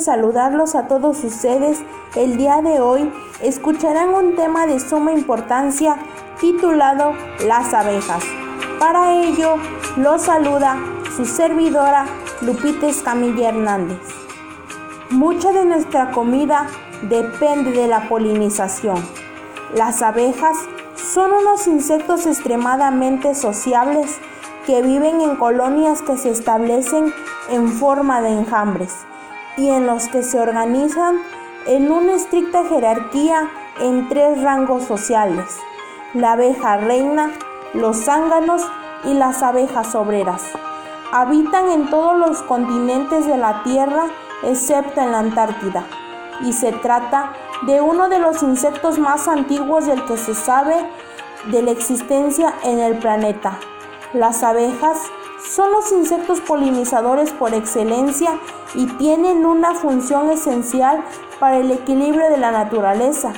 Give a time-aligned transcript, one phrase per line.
[0.00, 1.82] saludarlos a todos ustedes.
[2.14, 3.12] El día de hoy
[3.42, 5.96] escucharán un tema de suma importancia
[6.40, 7.12] titulado
[7.44, 8.22] Las abejas.
[8.78, 9.56] Para ello,
[9.96, 10.76] los saluda
[11.16, 12.06] su servidora
[12.40, 13.98] Lupita Escamilla Hernández.
[15.10, 16.68] Mucha de nuestra comida
[17.02, 19.02] depende de la polinización.
[19.74, 20.56] Las abejas
[20.94, 24.18] son unos insectos extremadamente sociables
[24.66, 27.12] que viven en colonias que se establecen
[27.50, 29.04] en forma de enjambres
[29.56, 31.20] y en los que se organizan
[31.66, 35.44] en una estricta jerarquía en tres rangos sociales,
[36.12, 37.32] la abeja reina,
[37.72, 38.62] los zánganos
[39.04, 40.42] y las abejas obreras.
[41.12, 44.06] Habitan en todos los continentes de la Tierra
[44.42, 45.86] excepto en la Antártida
[46.42, 47.32] y se trata
[47.62, 50.74] de uno de los insectos más antiguos del que se sabe
[51.50, 53.58] de la existencia en el planeta.
[54.12, 54.98] Las abejas
[55.54, 58.30] son los insectos polinizadores por excelencia
[58.74, 61.04] y tienen una función esencial
[61.38, 63.32] para el equilibrio de la naturaleza,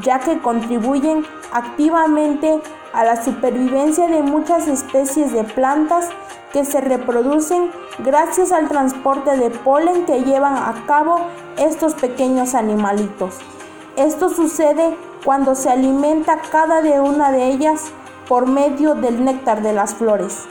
[0.00, 2.62] ya que contribuyen activamente
[2.94, 6.08] a la supervivencia de muchas especies de plantas
[6.52, 11.20] que se reproducen gracias al transporte de polen que llevan a cabo
[11.58, 13.36] estos pequeños animalitos.
[13.96, 17.92] Esto sucede cuando se alimenta cada de una de ellas
[18.28, 20.48] por medio del néctar de las flores.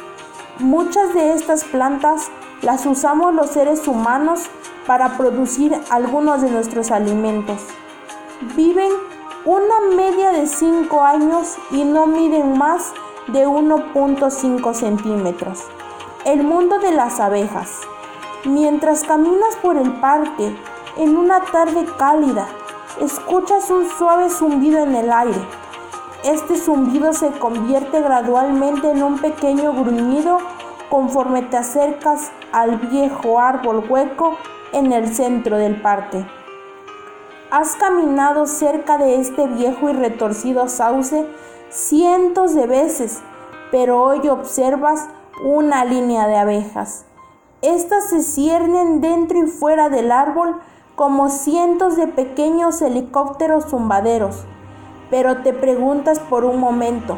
[0.60, 2.30] Muchas de estas plantas
[2.62, 4.50] las usamos los seres humanos
[4.86, 7.62] para producir algunos de nuestros alimentos.
[8.58, 8.92] Viven
[9.46, 12.92] una media de 5 años y no miden más
[13.28, 15.64] de 1.5 centímetros.
[16.26, 17.80] El mundo de las abejas.
[18.44, 20.54] Mientras caminas por el parque
[20.98, 22.48] en una tarde cálida,
[23.00, 25.42] escuchas un suave zumbido en el aire.
[26.26, 30.40] Este zumbido se convierte gradualmente en un pequeño gruñido
[30.90, 34.38] conforme te acercas al viejo árbol hueco
[34.74, 36.26] en el centro del parque.
[37.52, 41.28] Has caminado cerca de este viejo y retorcido sauce
[41.70, 43.20] cientos de veces,
[43.72, 45.08] pero hoy observas
[45.44, 47.06] una línea de abejas.
[47.62, 50.60] Estas se ciernen dentro y fuera del árbol
[50.96, 54.46] como cientos de pequeños helicópteros zumbaderos.
[55.10, 57.18] Pero te preguntas por un momento,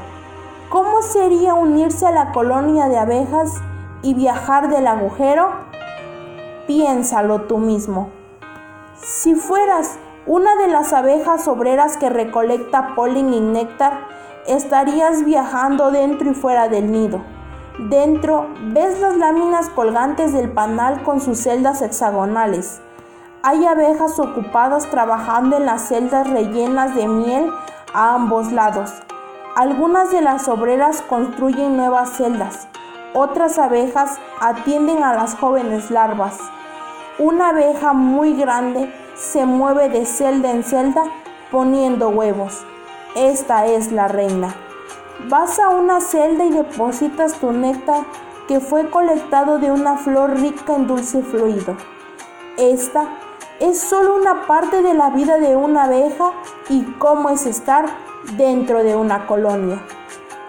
[0.71, 3.61] ¿cómo sería unirse a la colonia de abejas
[4.01, 5.49] y viajar del agujero?
[6.65, 8.09] Piénsalo tú mismo.
[8.95, 14.07] Si fueras una de las abejas obreras que recolecta polen y néctar,
[14.47, 17.21] estarías viajando dentro y fuera del nido.
[17.89, 22.81] Dentro ves las láminas colgantes del panal con sus celdas hexagonales.
[23.43, 27.51] Hay abejas ocupadas trabajando en las celdas rellenas de miel
[27.93, 29.01] a ambos lados.
[29.55, 32.69] Algunas de las obreras construyen nuevas celdas.
[33.13, 36.39] Otras abejas atienden a las jóvenes larvas.
[37.19, 41.03] Una abeja muy grande se mueve de celda en celda
[41.51, 42.65] poniendo huevos.
[43.13, 44.55] Esta es la reina.
[45.27, 48.05] Vas a una celda y depositas tu néctar
[48.47, 51.75] que fue colectado de una flor rica en dulce fluido.
[52.57, 53.05] Esta
[53.61, 56.31] es solo una parte de la vida de una abeja
[56.67, 57.85] y cómo es estar
[58.35, 59.79] dentro de una colonia.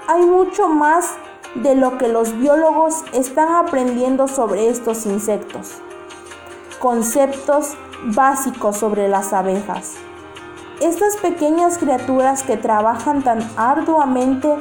[0.09, 1.11] Hay mucho más
[1.55, 5.83] de lo que los biólogos están aprendiendo sobre estos insectos.
[6.81, 9.93] Conceptos básicos sobre las abejas.
[10.81, 14.57] Estas pequeñas criaturas que trabajan tan arduamente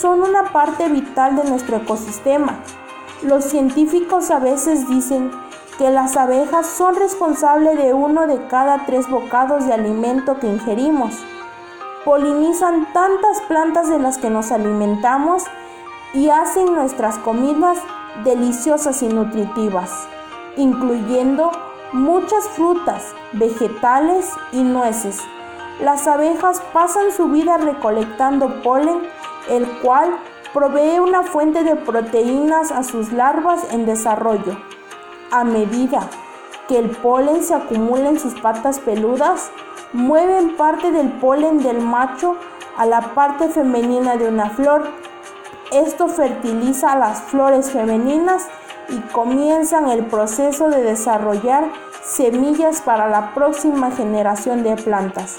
[0.00, 2.58] son una parte vital de nuestro ecosistema.
[3.22, 5.30] Los científicos a veces dicen
[5.78, 11.14] que las abejas son responsables de uno de cada tres bocados de alimento que ingerimos.
[12.04, 15.44] Polinizan tantas plantas de las que nos alimentamos
[16.12, 17.78] y hacen nuestras comidas
[18.22, 19.90] deliciosas y nutritivas,
[20.56, 21.50] incluyendo
[21.92, 25.20] muchas frutas, vegetales y nueces.
[25.80, 29.02] Las abejas pasan su vida recolectando polen,
[29.48, 30.16] el cual
[30.52, 34.56] provee una fuente de proteínas a sus larvas en desarrollo.
[35.34, 36.08] A medida
[36.68, 39.50] que el polen se acumula en sus patas peludas,
[39.92, 42.36] mueven parte del polen del macho
[42.76, 44.86] a la parte femenina de una flor.
[45.72, 48.46] Esto fertiliza a las flores femeninas
[48.88, 51.64] y comienzan el proceso de desarrollar
[52.04, 55.38] semillas para la próxima generación de plantas.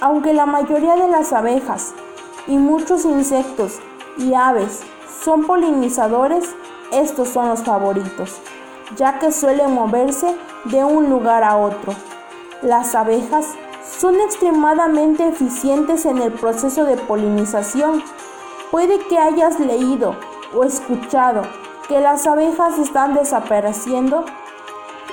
[0.00, 1.92] Aunque la mayoría de las abejas
[2.46, 3.78] y muchos insectos
[4.16, 4.80] y aves
[5.22, 6.54] son polinizadores,
[6.92, 8.40] estos son los favoritos,
[8.96, 11.94] ya que suelen moverse de un lugar a otro.
[12.62, 13.46] Las abejas
[13.98, 18.02] son extremadamente eficientes en el proceso de polinización.
[18.70, 20.16] Puede que hayas leído
[20.54, 21.42] o escuchado
[21.88, 24.24] que las abejas están desapareciendo.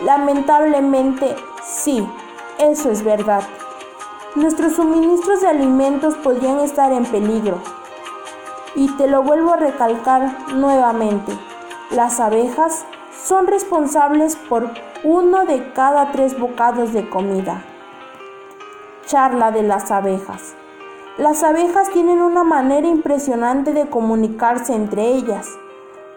[0.04, 2.08] Lamentablemente, sí,
[2.60, 3.44] eso es verdad.
[4.36, 7.60] Nuestros suministros de alimentos podrían estar en peligro.
[8.76, 11.32] Y te lo vuelvo a recalcar nuevamente,
[11.92, 14.70] las abejas son responsables por
[15.04, 17.64] uno de cada tres bocados de comida.
[19.06, 20.56] Charla de las abejas.
[21.18, 25.48] Las abejas tienen una manera impresionante de comunicarse entre ellas.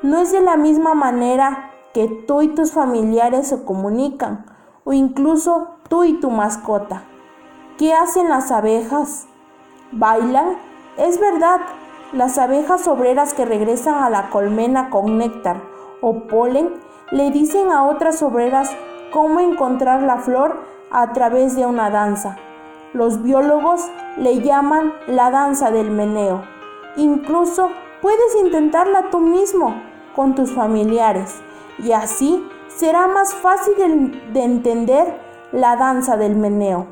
[0.03, 4.47] No es de la misma manera que tú y tus familiares se comunican,
[4.85, 7.03] o incluso tú y tu mascota.
[7.77, 9.27] ¿Qué hacen las abejas?
[9.93, 10.57] ¿Bailan?
[10.97, 11.61] Es verdad,
[12.13, 15.61] las abejas obreras que regresan a la colmena con néctar
[16.01, 16.75] o polen
[17.11, 18.71] le dicen a otras obreras
[19.13, 20.61] cómo encontrar la flor
[20.91, 22.37] a través de una danza.
[22.95, 26.43] Los biólogos le llaman la danza del meneo.
[26.97, 27.71] Incluso
[28.01, 29.75] puedes intentarla tú mismo
[30.17, 31.41] con tus familiares
[31.79, 33.75] y así será más fácil
[34.33, 35.21] de, entender
[35.53, 36.87] la danza del meneo.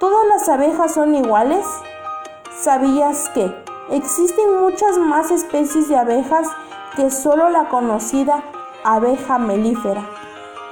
[0.00, 1.66] ¿Todas las abejas son iguales?
[2.50, 3.61] ¿Sabías que
[3.92, 6.48] existen muchas más especies de abejas
[6.96, 8.42] que solo la conocida
[8.84, 10.08] abeja melífera?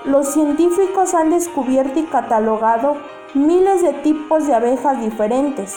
[0.05, 2.96] Los científicos han descubierto y catalogado
[3.34, 5.76] miles de tipos de abejas diferentes.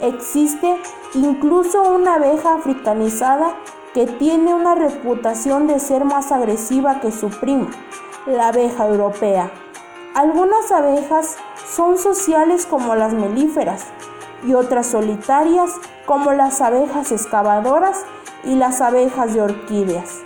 [0.00, 0.76] Existe
[1.14, 3.54] incluso una abeja africanizada
[3.94, 7.70] que tiene una reputación de ser más agresiva que su prima,
[8.26, 9.50] la abeja europea.
[10.14, 11.36] Algunas abejas
[11.68, 13.86] son sociales como las melíferas
[14.46, 15.70] y otras solitarias
[16.06, 18.04] como las abejas excavadoras
[18.44, 20.20] y las abejas de orquídeas.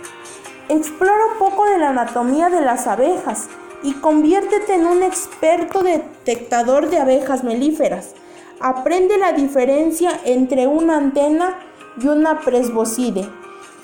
[0.69, 3.47] Explora un poco de la anatomía de las abejas
[3.83, 8.15] y conviértete en un experto detectador de abejas melíferas.
[8.59, 11.59] Aprende la diferencia entre una antena
[12.01, 13.29] y una presbocide.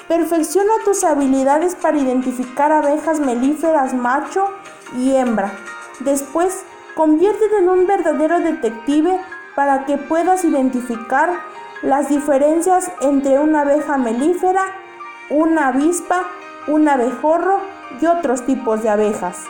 [0.08, 4.46] Perfecciona tus habilidades para identificar abejas melíferas macho
[4.98, 5.54] y hembra.
[6.00, 6.64] Después,
[6.96, 9.20] conviértete en un verdadero detective
[9.56, 11.30] para que puedas identificar
[11.82, 14.64] las diferencias entre una abeja melífera,
[15.30, 16.24] una avispa,
[16.68, 17.60] un abejorro
[18.00, 19.46] y otros tipos de abejas.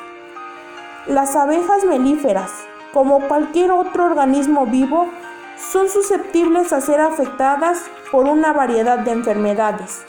[1.07, 2.51] Las abejas melíferas,
[2.93, 5.09] como cualquier otro organismo vivo,
[5.57, 10.03] son susceptibles a ser afectadas por una variedad de enfermedades,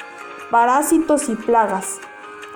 [0.51, 1.99] parásitos y plagas,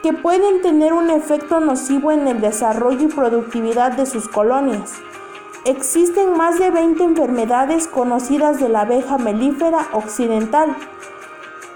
[0.02, 4.92] que pueden tener un efecto nocivo en el desarrollo y productividad de sus colonias.
[5.66, 10.74] Existen más de 20 enfermedades conocidas de la abeja melífera occidental,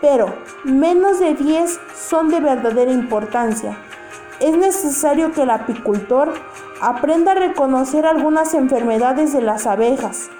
[0.00, 0.34] pero
[0.64, 3.76] menos de 10 son de verdadera importancia
[4.40, 6.32] es necesario que el apicultor
[6.80, 10.30] aprenda a reconocer algunas enfermedades de las abejas,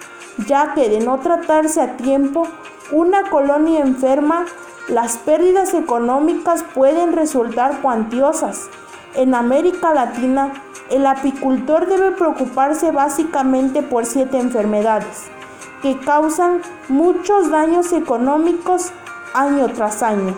[0.46, 2.49] ya que de no tratarse a tiempo
[2.93, 4.46] una colonia enferma,
[4.88, 8.69] las pérdidas económicas pueden resultar cuantiosas.
[9.14, 10.50] En América Latina,
[10.91, 15.31] el apicultor debe preocuparse básicamente por siete enfermedades
[15.83, 18.93] que causan muchos daños económicos
[19.35, 20.37] año tras año.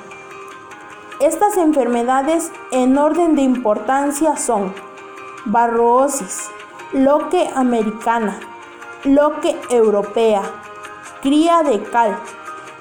[1.20, 4.74] Estas enfermedades en orden de importancia son
[5.44, 6.50] barroosis,
[6.92, 8.38] loque americana,
[9.04, 10.42] loque europea,
[11.22, 12.16] cría de cal,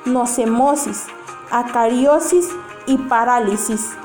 [0.06, 1.08] nocemosis,
[1.52, 2.50] acariosis
[2.86, 3.96] y parálisis.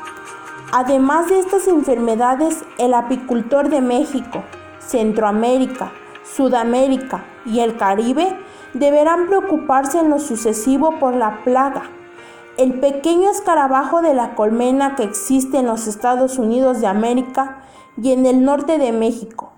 [0.79, 4.43] Además de estas enfermedades, el apicultor de México,
[4.79, 5.91] Centroamérica,
[6.23, 8.37] Sudamérica y el Caribe
[8.75, 11.85] deberán preocuparse en lo sucesivo por la plaga
[12.59, 17.63] el pequeño escarabajo de la colmena que existe en los Estados Unidos de América
[17.97, 19.53] y en el norte de México.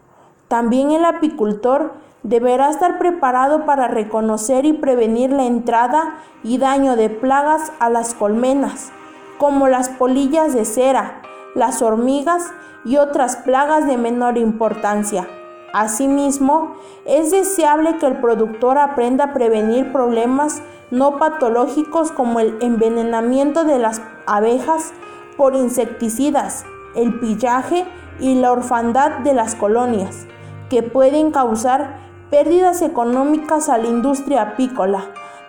[0.47, 7.11] También el apicultor deberá estar preparado para reconocer y prevenir la entrada y daño de
[7.11, 8.93] plagas a las colmenas,
[9.39, 11.23] como las polillas de cera,
[11.55, 12.53] las hormigas
[12.85, 15.29] y otras plagas de menor importancia.
[15.73, 23.65] Asimismo, es deseable que el productor aprenda a prevenir problemas no patológicos como el envenenamiento
[23.65, 24.93] de las abejas
[25.37, 26.65] por insecticidas,
[26.95, 27.87] el pillaje
[28.19, 30.27] y la orfandad de las colonias,
[30.71, 31.99] que pueden causar
[32.31, 35.05] pérdidas económicas a la industria apícola,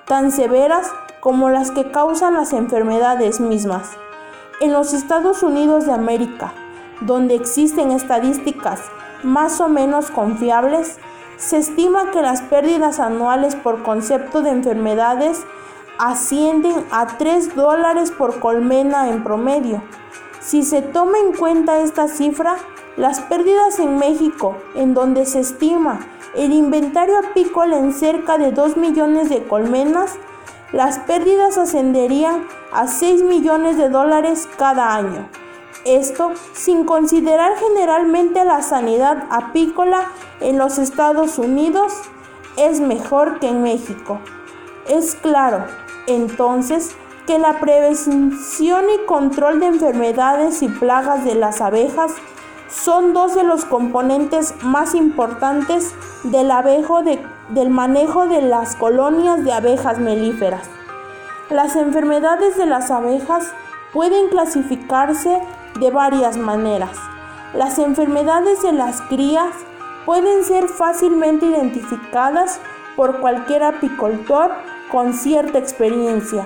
[0.05, 3.92] tan severas como las que causan las enfermedades mismas.
[4.62, 6.54] En los Estados Unidos de América,
[7.02, 8.82] donde existen estadísticas
[9.24, 10.98] más o menos confiables,
[11.38, 15.46] se estima que las pérdidas anuales por concepto de enfermedades
[15.98, 19.82] ascienden a 3 dólares por colmena en promedio.
[20.40, 22.56] Si se toma en cuenta esta cifra,
[22.98, 26.00] las pérdidas en México, en donde se estima
[26.36, 30.18] el inventario apícola en cerca de 2 millones de colmenas,
[30.72, 35.28] las pérdidas ascenderían a 6 millones de dólares cada año.
[35.86, 40.12] Esto sin considerar generalmente la sanidad apícola
[40.42, 41.94] en los Estados Unidos
[42.58, 44.20] es mejor que en México.
[44.88, 45.66] Es claro,
[46.08, 46.96] entonces,
[47.26, 52.14] que la prevención y control de enfermedades y plagas de las abejas
[52.70, 59.52] son dos de los componentes más importantes del, abejo del manejo de las colonias de
[59.54, 60.70] abejas melíferas.
[61.50, 63.52] Las enfermedades de las abejas
[63.92, 65.42] pueden clasificarse
[65.80, 66.96] de varias maneras.
[67.54, 69.54] Las enfermedades de las crías
[70.06, 72.60] pueden ser fácilmente identificadas
[72.96, 74.52] por cualquier apicultor
[74.92, 76.46] con cierta experiencia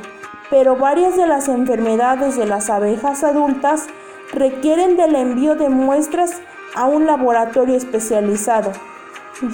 [0.54, 3.88] pero varias de las enfermedades de las abejas adultas
[4.34, 6.42] requieren del envío de muestras
[6.76, 8.72] a un laboratorio especializado,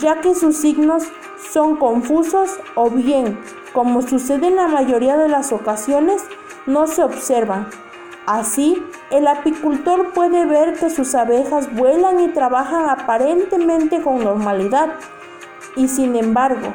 [0.01, 1.03] ya que sus signos
[1.51, 3.39] son confusos o bien,
[3.74, 6.24] como sucede en la mayoría de las ocasiones,
[6.65, 7.67] no se observan.
[8.25, 8.81] Así,
[9.12, 14.93] el apicultor puede ver que sus abejas vuelan y trabajan aparentemente con normalidad,
[15.75, 16.74] y sin embargo,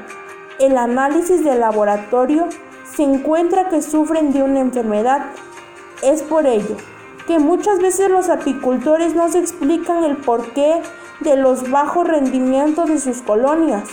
[0.58, 2.48] el análisis del laboratorio
[2.84, 5.26] se encuentra que sufren de una enfermedad.
[6.02, 6.76] Es por ello
[7.26, 10.82] que muchas veces los apicultores no se explican el porqué
[11.20, 13.88] de los bajos rendimientos de sus colonias,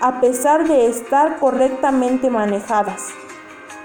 [0.00, 3.08] a pesar de estar correctamente manejadas.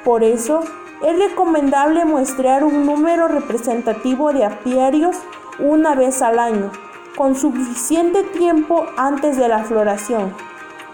[0.04, 0.62] Por eso,
[1.04, 5.18] es recomendable muestrear un número representativo de apiarios
[5.60, 6.72] una vez al año,
[7.18, 10.34] con suficiente tiempo antes de la floración,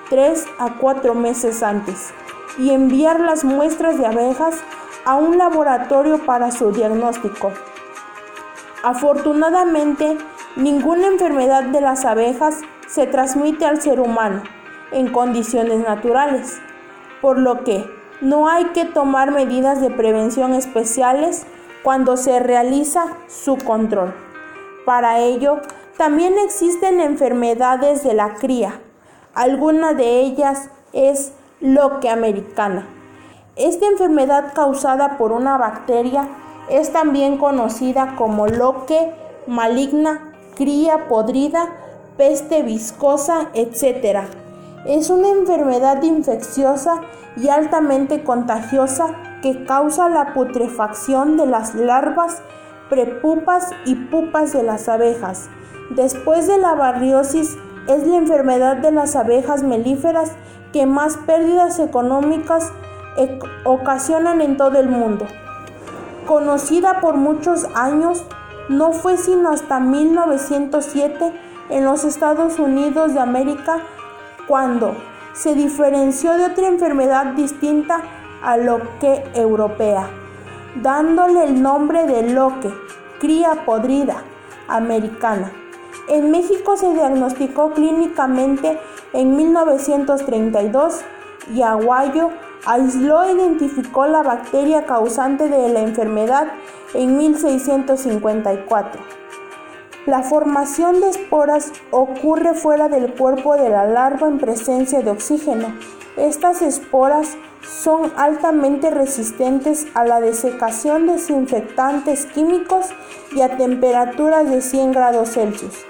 [0.10, 2.14] 3 a 4 meses antes
[2.58, 4.56] y enviar las muestras de abejas
[5.06, 7.52] a un laboratorio para su diagnóstico.
[8.84, 10.18] Afortunadamente,
[10.56, 14.42] ninguna enfermedad de las abejas se transmite al ser humano
[14.92, 16.60] en condiciones naturales,
[17.22, 17.86] por lo que
[18.22, 21.46] no hay que tomar medidas de prevención especiales
[21.84, 24.14] cuando se realiza su control.
[24.86, 25.62] Para ello,
[25.98, 28.82] también existen enfermedades de la cría.
[29.36, 32.88] Alguna de ellas es loque americana.
[33.56, 36.28] Esta enfermedad causada por una bacteria
[36.72, 39.14] es también conocida como loque
[39.48, 41.70] maligna, cría podrida,
[42.18, 44.22] peste viscosa, etc.
[44.86, 47.02] Es una enfermedad infecciosa
[47.38, 52.42] y altamente contagiosa que causa la putrefacción de las larvas,
[52.90, 55.50] prepupas y pupas de las abejas.
[55.90, 60.32] Después de la barriosis es la enfermedad de las abejas melíferas
[60.72, 62.72] que más pérdidas económicas
[63.66, 65.26] ocasionan en todo el mundo.
[66.26, 68.26] Conocida por muchos años,
[68.70, 71.34] no fue sino hasta 1907
[71.70, 73.80] en los Estados Unidos de América
[74.48, 74.96] cuando
[75.34, 78.02] se diferenció de otra enfermedad distinta
[78.44, 80.08] a lo que europea,
[80.82, 82.74] dándole el nombre de loque,
[83.20, 84.24] cría podrida
[84.68, 85.52] americana.
[86.08, 88.80] En México se diagnosticó clínicamente
[89.14, 91.02] en 1932
[91.54, 92.30] y Aguayo
[92.66, 96.48] aisló e identificó la bacteria causante de la enfermedad
[96.94, 99.02] en 1654.
[100.06, 105.76] La formación de esporas ocurre fuera del cuerpo de la larva en presencia de oxígeno.
[106.18, 112.88] Estas esporas son altamente resistentes a la desecación de desinfectantes químicos
[113.36, 115.86] y a temperaturas de 100 grados Celsius.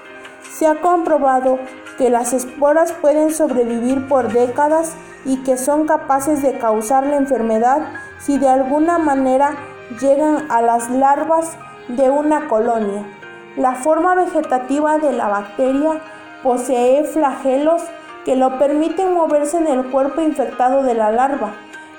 [0.52, 1.58] Se ha comprobado
[1.98, 4.94] que las esporas pueden sobrevivir por décadas
[5.26, 9.56] y que son capaces de causar la enfermedad si de alguna manera
[10.00, 13.06] llegan a las larvas de una colonia.
[13.58, 16.02] La forma vegetativa de la bacteria
[16.44, 17.82] posee flagelos
[18.26, 21.54] que lo permiten moverse en el cuerpo infectado de la larva.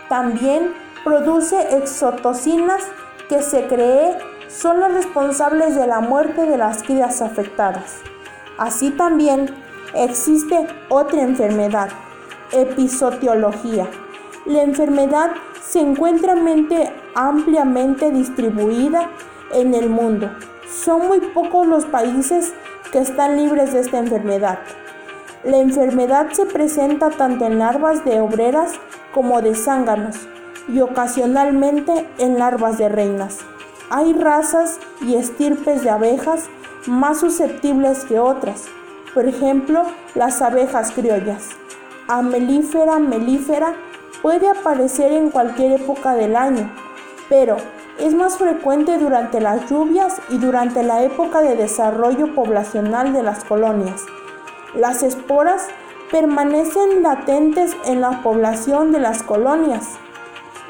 [0.08, 0.72] También
[1.04, 2.82] produce exotocinas
[3.28, 4.16] que se cree
[4.48, 8.00] son las responsables de la muerte de las crías afectadas.
[8.58, 9.54] Así también
[9.94, 11.88] existe otra enfermedad,
[12.52, 13.88] episotiología.
[14.46, 15.32] La enfermedad
[15.62, 16.34] se encuentra
[17.14, 19.08] ampliamente distribuida
[19.52, 20.30] en el mundo.
[20.68, 22.52] Son muy pocos los países
[22.90, 24.58] que están libres de esta enfermedad.
[25.44, 28.72] La enfermedad se presenta tanto en larvas de obreras
[29.12, 30.16] como de zánganos
[30.68, 33.38] y ocasionalmente en larvas de reinas.
[33.90, 36.48] Hay razas y estirpes de abejas
[36.86, 38.64] más susceptibles que otras.
[39.14, 39.82] Por ejemplo,
[40.14, 41.61] las abejas criollas.
[42.14, 43.72] Amelífera melífera
[44.20, 46.70] puede aparecer en cualquier época del año,
[47.30, 47.56] pero
[47.98, 53.44] es más frecuente durante las lluvias y durante la época de desarrollo poblacional de las
[53.44, 54.02] colonias.
[54.74, 55.68] Las esporas
[56.10, 59.88] permanecen latentes en la población de las colonias,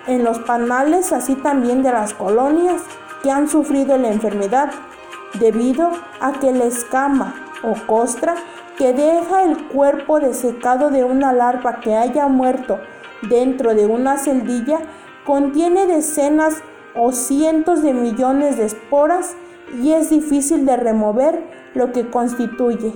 [0.07, 2.83] en los panales así también de las colonias
[3.25, 4.71] que han sufrido la enfermedad.
[5.41, 8.37] debido a que la escama o costra
[8.83, 12.81] que deja el cuerpo desecado de una larva que haya muerto
[13.31, 14.81] dentro de una celdilla
[15.25, 16.55] contiene decenas
[16.97, 19.37] o cientos de millones de esporas
[19.81, 22.93] y es difícil de remover lo que constituye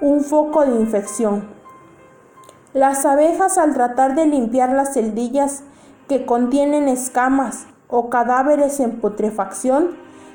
[0.00, 1.44] un foco de infección.
[2.72, 5.62] Las abejas al tratar de limpiar las celdillas
[6.08, 9.90] que contienen escamas o cadáveres en putrefacción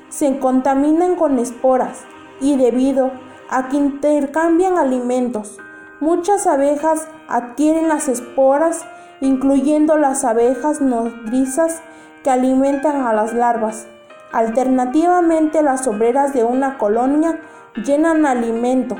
[0.08, 2.04] se contaminan con esporas
[2.40, 3.10] y debido
[3.50, 5.58] a que intercambian alimentos,
[6.00, 8.84] muchas abejas adquieren las esporas,
[9.20, 11.82] incluyendo las abejas nodrizas
[12.22, 13.86] que alimentan a las larvas.
[14.32, 17.40] Alternativamente, las obreras de una colonia
[17.84, 18.96] llenan alimento,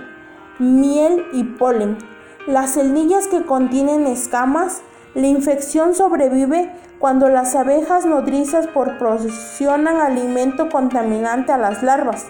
[0.59, 1.99] miel y polen.
[2.47, 4.81] Las celdillas que contienen escamas,
[5.15, 12.27] la infección sobrevive cuando las abejas nodrizas proporcionan alimento contaminante a las larvas.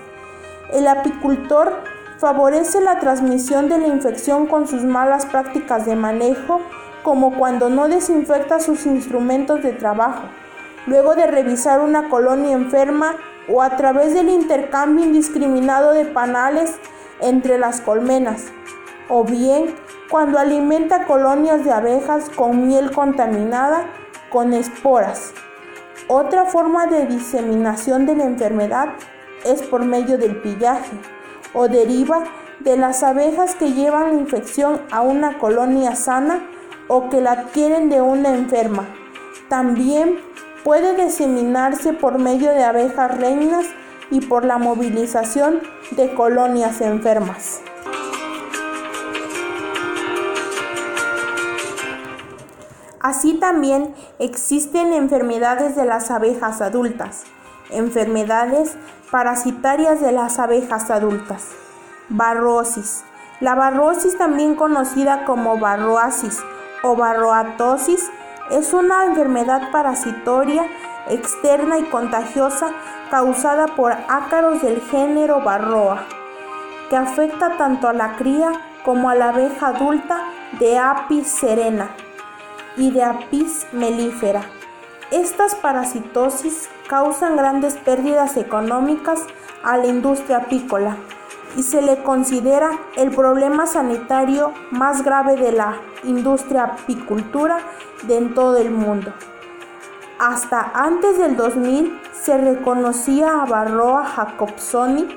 [0.73, 1.73] El apicultor
[2.19, 6.61] favorece la transmisión de la infección con sus malas prácticas de manejo,
[7.05, 10.25] como cuando no desinfecta sus instrumentos de trabajo,
[10.87, 13.15] luego de revisar una colonia enferma
[13.49, 16.75] o a través del intercambio indiscriminado de panales
[17.21, 18.47] entre las colmenas,
[19.09, 19.75] o bien
[20.11, 23.87] cuando alimenta colonias de abejas con miel contaminada
[24.29, 25.33] con esporas.
[26.09, 28.89] Otra forma de diseminación de la enfermedad
[29.45, 30.99] es por medio del pillaje
[31.59, 32.23] o deriva
[32.61, 36.49] de las abejas que llevan la infección a una colonia sana
[36.87, 38.87] o que la adquieren de una enferma.
[39.49, 40.21] También
[40.63, 43.67] puede diseminarse por medio de abejas reinas
[44.13, 45.61] y por la movilización
[45.91, 47.61] de colonias enfermas.
[53.01, 57.25] Así también existen enfermedades de las abejas adultas,
[57.71, 58.77] enfermedades
[59.11, 61.49] parasitarias de las abejas adultas.
[62.09, 63.05] Barrosis.
[63.41, 66.41] La barrosis, también conocida como barroasis
[66.83, 68.11] o barroatosis,
[68.51, 70.67] es una enfermedad parasitoria
[71.09, 72.71] externa y contagiosa
[73.11, 76.05] causada por ácaros del género Barroa,
[76.91, 78.53] que afecta tanto a la cría
[78.85, 80.25] como a la abeja adulta
[80.59, 81.91] de Apis serena
[82.77, 84.58] y de Apis mellifera.
[85.11, 89.21] Estas parasitosis causan grandes pérdidas económicas
[89.63, 90.97] a la industria apícola
[91.57, 97.59] y se le considera el problema sanitario más grave de la industria apicultura
[98.03, 99.15] de en todo el mundo.
[100.19, 105.09] Hasta antes del 2000 se reconocía a Varroa jacobsoni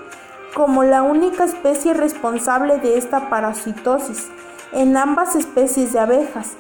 [0.54, 4.30] como la única especie responsable de esta parasitosis
[4.72, 6.56] en ambas especies de abejas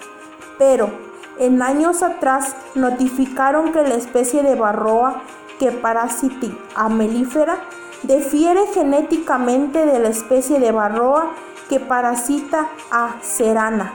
[0.57, 1.10] pero
[1.41, 5.23] en años atrás notificaron que la especie de barroa
[5.57, 7.57] que parasiti a melífera
[8.03, 11.31] difiere genéticamente de la especie de barroa
[11.67, 13.93] que parasita a serana.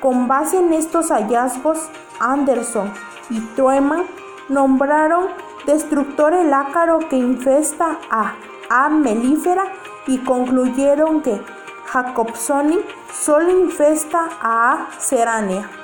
[0.00, 1.78] Con base en estos hallazgos,
[2.20, 2.92] Anderson
[3.30, 4.04] y Trueman
[4.50, 5.28] nombraron
[5.64, 8.34] destructor el ácaro que infesta a
[8.68, 8.88] A.
[8.90, 9.64] melífera
[10.06, 11.40] y concluyeron que
[11.86, 12.80] Jacobsoni
[13.12, 15.81] solo infesta a A.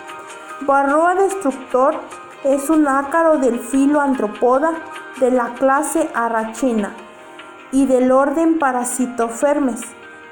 [0.63, 1.95] Barroa destructor
[2.43, 4.73] es un ácaro del filo antropoda
[5.21, 6.95] de la clase Arrachina
[7.71, 9.81] y del orden Parasitofermes.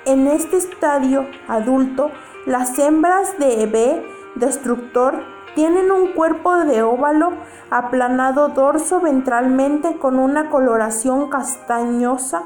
[0.04, 2.10] En este estadio adulto,
[2.44, 5.22] las hembras de B destructor
[5.54, 7.32] tienen un cuerpo de óvalo
[7.70, 12.42] aplanado dorso ventralmente con una coloración castañosa,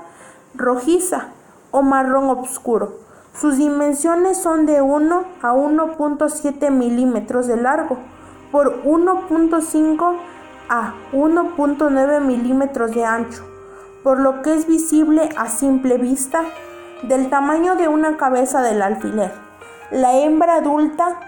[0.55, 1.29] rojiza
[1.71, 3.10] o marrón oscuro.
[3.41, 7.97] Sus dimensiones son de 1 a 1.7 milímetros de largo
[8.53, 10.17] por 1.5
[10.69, 13.43] a 1.9 milímetros de ancho,
[14.03, 16.43] por lo que es visible a simple vista
[17.03, 19.33] del tamaño de una cabeza del alfiler.
[19.91, 21.19] La hembra adulta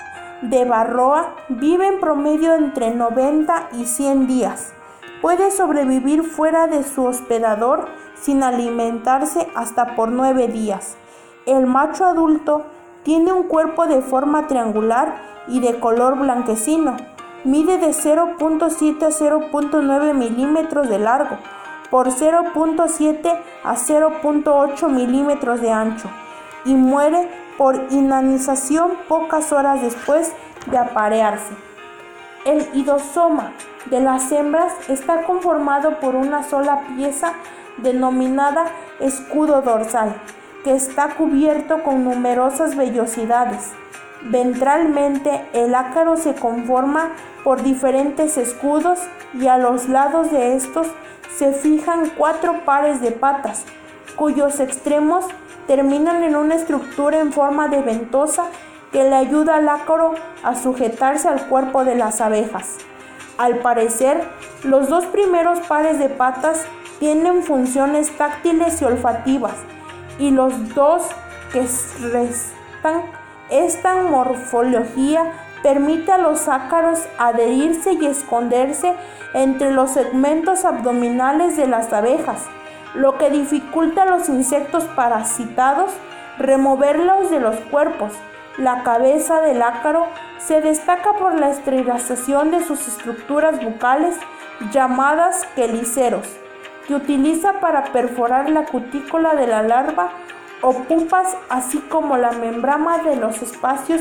[0.42, 4.74] de Barroa vive en promedio entre 90 y 100 días.
[5.22, 7.86] Puede sobrevivir fuera de su hospedador
[8.20, 10.98] sin alimentarse hasta por 9 días.
[11.46, 12.66] El macho adulto
[13.02, 16.96] tiene un cuerpo de forma triangular y de color blanquecino.
[17.42, 21.36] Mide de 0.7 a 0.9 milímetros de largo
[21.90, 26.08] por 0.7 a 0.8 milímetros de ancho
[26.64, 27.28] y muere
[27.58, 30.32] por inanización pocas horas después
[30.66, 31.54] de aparearse.
[32.44, 33.50] El idosoma
[33.86, 37.32] de las hembras está conformado por una sola pieza
[37.78, 38.66] denominada
[39.00, 40.14] escudo dorsal
[40.64, 43.70] que está cubierto con numerosas vellosidades.
[44.22, 47.10] Ventralmente el ácaro se conforma
[47.42, 49.00] por diferentes escudos
[49.34, 50.86] y a los lados de estos
[51.36, 53.64] se fijan cuatro pares de patas,
[54.16, 55.26] cuyos extremos
[55.66, 58.44] terminan en una estructura en forma de ventosa
[58.92, 62.76] que le ayuda al ácaro a sujetarse al cuerpo de las abejas.
[63.38, 64.22] Al parecer,
[64.62, 66.64] los dos primeros pares de patas
[67.00, 69.54] tienen funciones táctiles y olfativas,
[70.22, 71.02] y los dos
[71.52, 71.66] que
[72.12, 73.02] restan,
[73.50, 75.32] esta morfología
[75.64, 78.94] permite a los ácaros adherirse y esconderse
[79.34, 82.44] entre los segmentos abdominales de las abejas,
[82.94, 85.90] lo que dificulta a los insectos parasitados
[86.38, 88.12] removerlos de los cuerpos.
[88.58, 90.06] La cabeza del ácaro
[90.38, 94.16] se destaca por la esterilización de sus estructuras bucales
[94.70, 96.28] llamadas queliceros,
[96.86, 100.10] que utiliza para perforar la cutícula de la larva
[100.60, 104.00] o pupas, así como la membrana de los espacios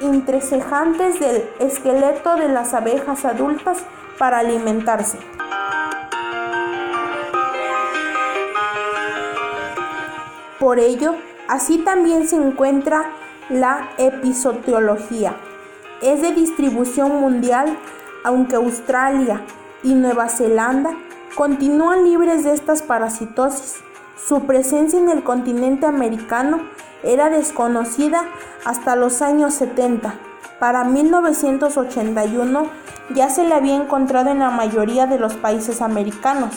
[0.00, 3.78] entrecejantes del esqueleto de las abejas adultas
[4.18, 5.18] para alimentarse.
[10.58, 11.14] Por ello,
[11.48, 13.10] así también se encuentra
[13.48, 15.34] la episoteología.
[16.02, 17.76] Es de distribución mundial,
[18.24, 19.42] aunque Australia
[19.82, 20.90] y Nueva Zelanda
[21.40, 23.76] continúan libres de estas parasitosis.
[24.28, 26.60] Su presencia en el continente americano
[27.02, 28.26] era desconocida
[28.66, 30.16] hasta los años 70.
[30.58, 32.66] Para 1981
[33.14, 36.56] ya se le había encontrado en la mayoría de los países americanos.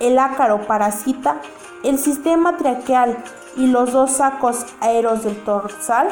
[0.00, 1.42] El ácaro parasita
[1.84, 3.14] el sistema traqueal
[3.58, 6.08] y los dos sacos aéreos del dorsal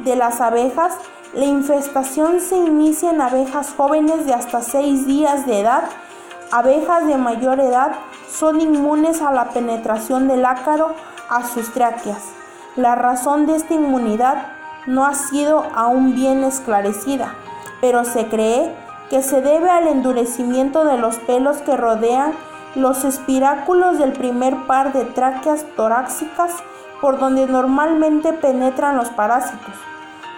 [0.00, 0.92] de las abejas.
[1.32, 5.84] La infestación se inicia en abejas jóvenes de hasta 6 días de edad.
[6.52, 7.92] Abejas de mayor edad
[8.28, 10.96] son inmunes a la penetración del ácaro
[11.28, 12.24] a sus tráqueas.
[12.74, 14.48] La razón de esta inmunidad
[14.86, 17.34] no ha sido aún bien esclarecida,
[17.80, 18.74] pero se cree
[19.10, 22.32] que se debe al endurecimiento de los pelos que rodean
[22.74, 26.52] los espiráculos del primer par de tráqueas torácicas
[27.00, 29.74] por donde normalmente penetran los parásitos.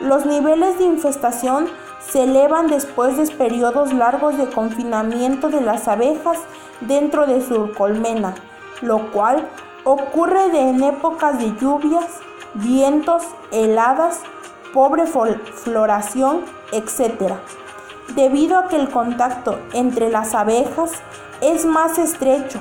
[0.01, 1.69] Los niveles de infestación
[2.11, 6.39] se elevan después de periodos largos de confinamiento de las abejas
[6.81, 8.35] dentro de su colmena,
[8.81, 9.49] lo cual
[9.85, 12.21] ocurre en épocas de lluvias,
[12.55, 14.21] vientos, heladas,
[14.73, 17.35] pobre floración, etc.
[18.15, 20.93] Debido a que el contacto entre las abejas
[21.41, 22.61] es más estrecho,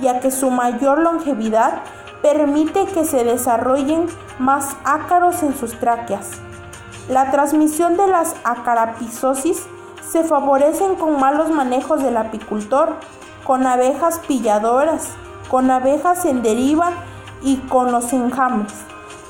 [0.00, 1.82] ya que su mayor longevidad
[2.22, 4.06] permite que se desarrollen
[4.38, 6.40] más ácaros en sus tráqueas.
[7.10, 9.66] La transmisión de las acarapisosis
[10.08, 12.94] se favorecen con malos manejos del apicultor,
[13.44, 15.08] con abejas pilladoras,
[15.50, 16.92] con abejas en deriva
[17.42, 18.72] y con los enjambres.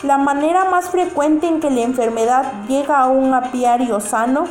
[0.02, 4.44] La manera más frecuente en que la enfermedad llega a un apiario sano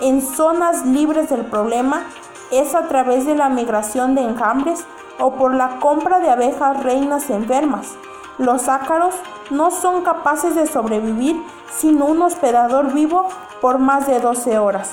[0.00, 2.04] en zonas libres del problema
[2.52, 4.84] es a través de la migración de enjambres
[5.18, 7.96] o por la compra de abejas reinas enfermas.
[8.38, 9.14] Los ácaros
[9.50, 11.36] no son capaces de sobrevivir
[11.70, 13.28] sin un hospedador vivo
[13.60, 14.90] por más de 12 horas.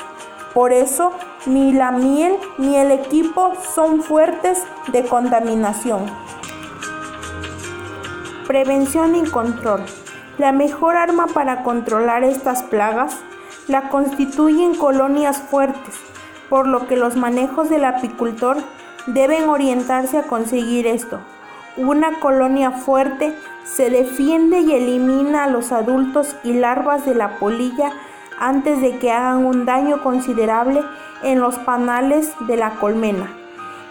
[0.54, 1.12] Por eso,
[1.46, 6.06] ni la miel ni el equipo son fuertes de contaminación.
[8.48, 9.84] Prevención y control.
[10.38, 13.18] La mejor arma para controlar estas plagas
[13.68, 15.96] la constituyen colonias fuertes
[16.54, 18.58] por lo que los manejos del apicultor
[19.08, 21.20] deben orientarse a conseguir esto.
[21.76, 27.92] Una colonia fuerte se defiende y elimina a los adultos y larvas de la polilla
[28.40, 30.84] antes de que hagan un daño considerable
[31.24, 33.34] en los panales de la colmena.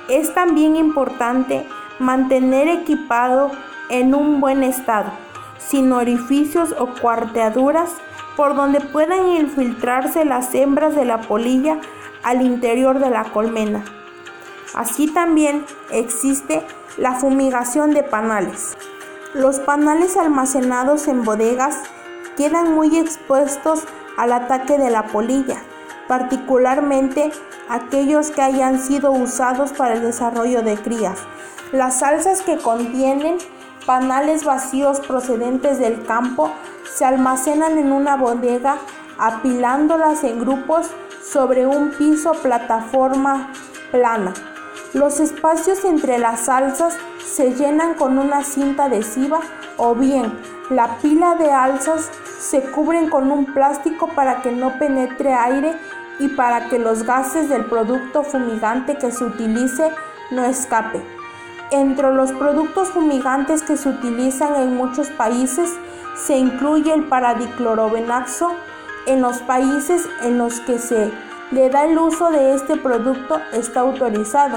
[0.09, 1.67] Es también importante
[1.99, 3.51] mantener equipado
[3.91, 5.11] en un buen estado,
[5.59, 7.97] sin orificios o cuarteaduras
[8.37, 11.79] por donde puedan infiltrarse las hembras de la polilla
[12.23, 13.85] al interior de la colmena.
[14.75, 16.65] Así también existe
[16.97, 18.77] la fumigación de panales.
[19.35, 21.79] Los panales almacenados en bodegas
[22.37, 23.85] quedan muy expuestos
[24.17, 25.63] al ataque de la polilla,
[26.09, 27.31] particularmente
[27.69, 31.19] aquellos que hayan sido usados para el desarrollo de crías.
[31.73, 33.39] Las salsas que contienen
[33.87, 36.51] panales vacíos procedentes del campo
[36.95, 38.77] se almacenan en una bodega
[39.19, 40.91] apilándolas en grupos
[41.23, 43.51] sobre un piso plataforma
[43.91, 44.35] plana.
[44.95, 49.41] Los espacios entre las salsas se llenan con una cinta adhesiva
[49.79, 50.33] o bien
[50.69, 55.75] la pila de alzas se cubren con un plástico para que no penetre aire
[56.19, 59.91] y para que los gases del producto fumigante que se utilice
[60.31, 61.03] no escape.
[61.71, 65.71] Entre los productos fumigantes que se utilizan en muchos países
[66.17, 68.51] se incluye el paradiclorobenaxo,
[69.07, 71.11] en los países en los que se
[71.53, 74.57] le da el uso de este producto está autorizado.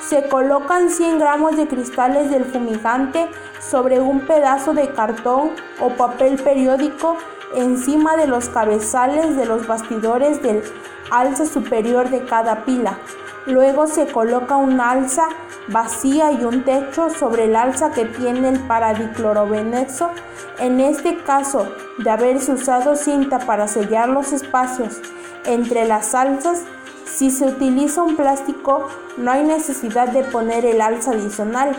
[0.00, 3.28] Se colocan 100 gramos de cristales del fumigante
[3.60, 7.16] sobre un pedazo de cartón o papel periódico
[7.54, 10.62] encima de los cabezales de los bastidores del
[11.10, 12.98] alza superior de cada pila.
[13.46, 15.28] Luego se coloca un alza
[15.68, 20.10] vacía y un techo sobre el alza que tiene el paradiclorobenexo.
[20.58, 21.66] En este caso,
[21.98, 25.00] de haberse usado cinta para sellar los espacios
[25.46, 26.62] entre las alzas,
[27.04, 31.76] si se utiliza un plástico, no hay necesidad de poner el alza adicional.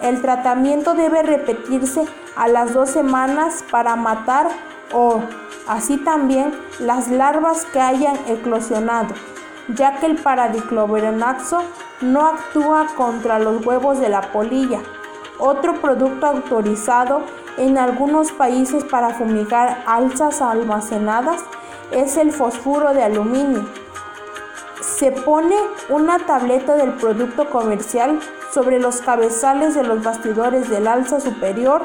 [0.00, 2.04] El tratamiento debe repetirse
[2.36, 4.48] a las dos semanas para matar
[4.92, 5.20] o
[5.66, 9.14] así también las larvas que hayan eclosionado
[9.68, 11.62] ya que el paradicloberonaxo
[12.00, 14.80] no actúa contra los huevos de la polilla.
[15.38, 17.22] Otro producto autorizado
[17.56, 21.42] en algunos países para fumigar alzas almacenadas
[21.90, 23.64] es el fosfuro de aluminio.
[24.80, 25.56] Se pone
[25.88, 28.20] una tableta del producto comercial
[28.52, 31.82] sobre los cabezales de los bastidores del alza superior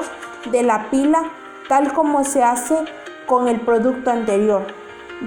[0.50, 1.24] de la pila,
[1.68, 2.76] tal como se hace
[3.26, 4.62] con el producto anterior.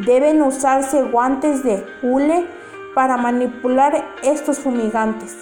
[0.06, 2.48] Deben usarse guantes de hule
[2.94, 5.38] para manipular estos fumigantes.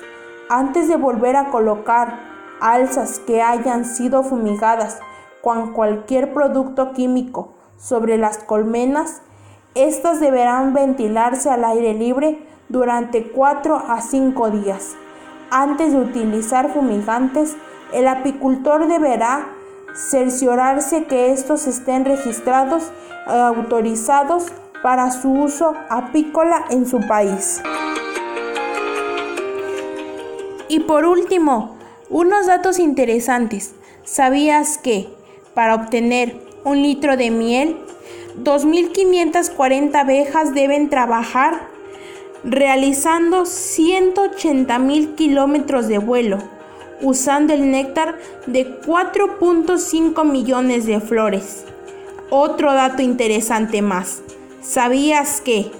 [0.49, 2.19] Antes de volver a colocar
[2.59, 4.99] alzas que hayan sido fumigadas
[5.41, 9.21] con cualquier producto químico sobre las colmenas,
[9.75, 14.95] estas deberán ventilarse al aire libre durante 4 a 5 días.
[15.49, 17.55] Antes de utilizar fumigantes,
[17.93, 19.47] el apicultor deberá
[19.93, 22.91] cerciorarse que estos estén registrados
[23.27, 27.61] y autorizados para su uso apícola en su país.
[30.67, 31.77] Y por último,
[32.09, 33.75] unos datos interesantes.
[34.03, 35.13] ¿Sabías que
[35.53, 37.77] para obtener un litro de miel,
[38.43, 41.67] 2.540 abejas deben trabajar
[42.43, 46.39] realizando 180.000 kilómetros de vuelo?
[47.03, 51.65] usando el néctar de 4.5 millones de flores.
[52.29, 54.21] Otro dato interesante más.
[54.61, 55.71] ¿Sabías que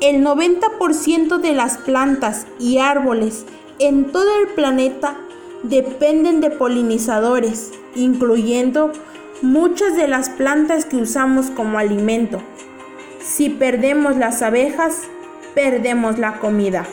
[0.00, 3.44] el 90% de las plantas y árboles
[3.78, 5.16] en todo el planeta
[5.62, 8.90] dependen de polinizadores, incluyendo
[9.42, 12.40] muchas de las plantas que usamos como alimento?
[13.20, 15.02] Si perdemos las abejas,
[15.54, 16.86] perdemos la comida.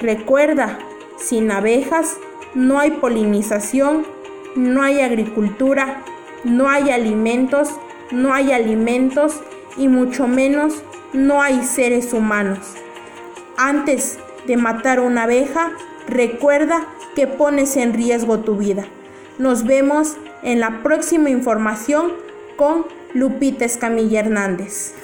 [0.00, 0.78] Recuerda,
[1.16, 2.16] sin abejas
[2.54, 4.06] no hay polinización,
[4.54, 6.04] no hay agricultura,
[6.44, 7.70] no hay alimentos,
[8.10, 9.40] no hay alimentos
[9.76, 12.58] y mucho menos no hay seres humanos.
[13.56, 15.72] Antes de matar una abeja,
[16.06, 18.84] recuerda que pones en riesgo tu vida.
[19.38, 22.12] Nos vemos en la próxima información
[22.56, 24.94] con Lupita Escamilla Hernández.